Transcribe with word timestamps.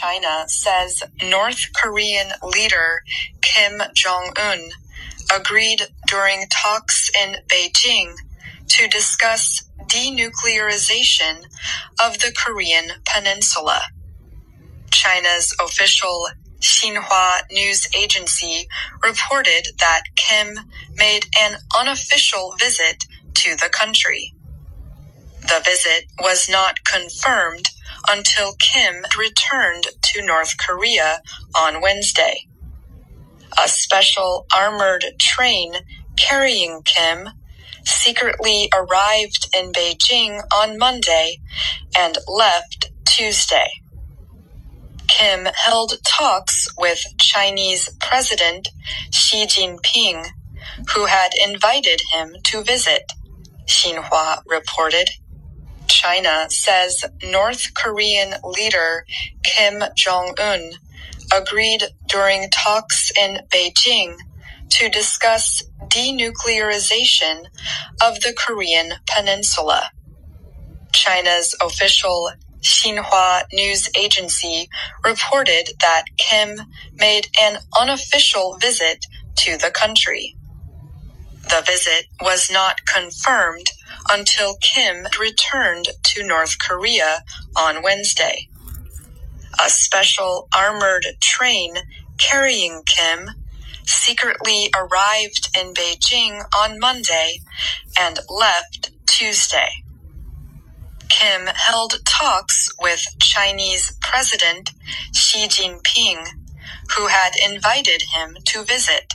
China 0.00 0.44
says 0.46 1.02
North 1.24 1.72
Korean 1.74 2.28
leader 2.44 3.02
Kim 3.42 3.82
Jong 3.94 4.32
un 4.40 4.70
agreed 5.34 5.88
during 6.06 6.46
talks 6.48 7.10
in 7.16 7.38
Beijing 7.48 8.14
to 8.68 8.86
discuss 8.86 9.68
denuclearization 9.86 11.46
of 12.00 12.20
the 12.20 12.32
Korean 12.32 12.92
peninsula. 13.04 13.80
China's 14.92 15.52
official 15.60 16.28
Xinhua 16.60 17.50
news 17.50 17.88
agency 17.92 18.68
reported 19.02 19.66
that 19.80 20.02
Kim 20.14 20.60
made 20.94 21.26
an 21.36 21.58
unofficial 21.76 22.54
visit 22.56 23.04
to 23.34 23.56
the 23.56 23.68
country. 23.68 24.32
The 25.40 25.60
visit 25.64 26.04
was 26.20 26.48
not 26.48 26.84
confirmed 26.84 27.70
until 28.08 28.54
Kim 28.54 29.04
returned 29.18 29.84
to 30.02 30.24
North 30.24 30.56
Korea 30.58 31.20
on 31.54 31.80
Wednesday. 31.80 32.46
A 33.62 33.68
special 33.68 34.46
armored 34.54 35.04
train 35.18 35.74
carrying 36.16 36.82
Kim 36.82 37.30
secretly 37.84 38.68
arrived 38.74 39.48
in 39.56 39.72
Beijing 39.72 40.42
on 40.52 40.78
Monday 40.78 41.40
and 41.96 42.18
left 42.26 42.90
Tuesday. 43.06 43.68
Kim 45.08 45.46
held 45.54 45.94
talks 46.04 46.68
with 46.78 47.02
Chinese 47.18 47.90
President 48.00 48.68
Xi 49.10 49.46
Jinping, 49.46 50.24
who 50.94 51.06
had 51.06 51.30
invited 51.42 52.02
him 52.12 52.36
to 52.44 52.62
visit, 52.62 53.12
Xinhua 53.66 54.42
reported. 54.46 55.10
China 56.08 56.46
says 56.48 57.04
North 57.22 57.74
Korean 57.74 58.32
leader 58.42 59.04
Kim 59.42 59.82
Jong 59.94 60.34
un 60.40 60.70
agreed 61.36 61.82
during 62.06 62.48
talks 62.48 63.12
in 63.14 63.40
Beijing 63.50 64.16
to 64.70 64.88
discuss 64.88 65.62
denuclearization 65.88 67.44
of 68.02 68.20
the 68.20 68.32
Korean 68.32 68.92
peninsula. 69.06 69.90
China's 70.94 71.54
official 71.60 72.30
Xinhua 72.62 73.42
news 73.52 73.90
agency 73.94 74.66
reported 75.04 75.72
that 75.82 76.04
Kim 76.16 76.56
made 76.94 77.28
an 77.38 77.58
unofficial 77.78 78.56
visit 78.58 79.04
to 79.40 79.58
the 79.58 79.70
country. 79.70 80.37
The 81.44 81.62
visit 81.66 82.06
was 82.20 82.50
not 82.50 82.84
confirmed 82.86 83.70
until 84.10 84.56
Kim 84.56 85.06
returned 85.18 85.88
to 86.02 86.26
North 86.26 86.58
Korea 86.58 87.22
on 87.56 87.82
Wednesday. 87.82 88.48
A 89.64 89.70
special 89.70 90.48
armored 90.54 91.06
train 91.20 91.76
carrying 92.18 92.82
Kim 92.86 93.30
secretly 93.84 94.70
arrived 94.76 95.48
in 95.58 95.72
Beijing 95.74 96.44
on 96.56 96.78
Monday 96.78 97.40
and 97.98 98.18
left 98.28 98.90
Tuesday. 99.06 99.68
Kim 101.08 101.46
held 101.46 102.04
talks 102.04 102.70
with 102.80 103.04
Chinese 103.18 103.96
President 104.00 104.70
Xi 105.14 105.48
Jinping, 105.48 106.24
who 106.96 107.06
had 107.06 107.32
invited 107.50 108.02
him 108.14 108.36
to 108.44 108.62
visit, 108.62 109.14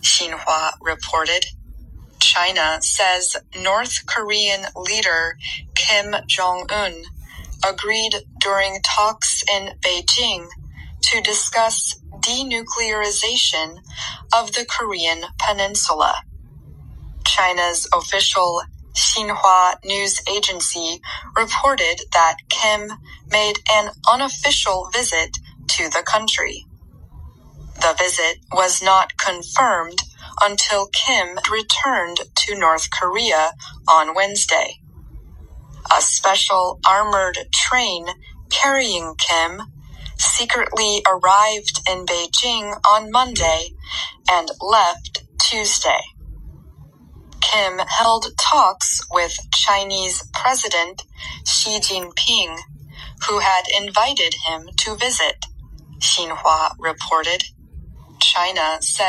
Xinhua 0.00 0.72
reported. 0.80 1.46
China 2.32 2.78
says 2.80 3.36
North 3.54 4.06
Korean 4.06 4.64
leader 4.74 5.36
Kim 5.74 6.14
Jong 6.26 6.66
un 6.70 7.04
agreed 7.62 8.14
during 8.40 8.80
talks 8.80 9.44
in 9.52 9.74
Beijing 9.80 10.48
to 11.02 11.20
discuss 11.20 12.00
denuclearization 12.20 13.80
of 14.34 14.52
the 14.52 14.64
Korean 14.64 15.24
peninsula. 15.38 16.22
China's 17.26 17.86
official 17.94 18.62
Xinhua 18.94 19.84
news 19.84 20.18
agency 20.26 21.02
reported 21.36 22.00
that 22.14 22.38
Kim 22.48 22.92
made 23.30 23.58
an 23.70 23.90
unofficial 24.08 24.88
visit 24.90 25.36
to 25.68 25.90
the 25.90 26.02
country. 26.06 26.64
The 27.74 27.94
visit 27.98 28.38
was 28.50 28.82
not 28.82 29.18
confirmed 29.18 29.98
until 30.40 30.88
Kim 30.88 31.38
returned 31.50 32.18
to 32.34 32.58
North 32.58 32.90
Korea 32.90 33.52
on 33.88 34.14
Wednesday. 34.14 34.80
A 35.96 36.00
special 36.00 36.80
armored 36.86 37.38
train 37.52 38.06
carrying 38.50 39.14
Kim 39.16 39.62
secretly 40.18 41.02
arrived 41.06 41.80
in 41.90 42.06
Beijing 42.06 42.78
on 42.86 43.10
Monday 43.10 43.70
and 44.30 44.48
left 44.60 45.24
Tuesday. 45.40 46.00
Kim 47.40 47.78
held 47.98 48.26
talks 48.38 49.02
with 49.10 49.36
Chinese 49.52 50.24
President 50.32 51.02
Xi 51.46 51.80
Jinping, 51.80 52.56
who 53.28 53.40
had 53.40 53.64
invited 53.78 54.34
him 54.46 54.68
to 54.78 54.96
visit, 54.96 55.44
Xinhua 55.98 56.74
reported. 56.78 57.44
China 58.20 58.78
says 58.80 59.02